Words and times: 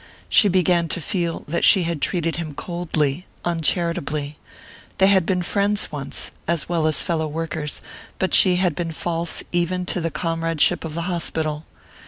She 0.29 0.47
began 0.47 0.87
to 0.87 0.99
feel 0.99 1.43
that 1.47 1.63
she 1.63 1.83
had 1.83 2.01
treated 2.01 2.37
him 2.37 2.55
coldly, 2.55 3.27
uncharitably. 3.45 4.39
They 4.97 5.05
had 5.05 5.27
been 5.27 5.43
friends 5.43 5.91
once, 5.91 6.31
as 6.47 6.67
well 6.67 6.87
as 6.87 7.03
fellow 7.03 7.27
workers; 7.27 7.83
but 8.17 8.33
she 8.33 8.55
had 8.55 8.73
been 8.73 8.93
false 8.93 9.43
even 9.51 9.85
to 9.85 10.01
the 10.01 10.09
comradeship 10.09 10.83
of 10.83 10.95
the 10.95 11.03
hospital. 11.03 11.67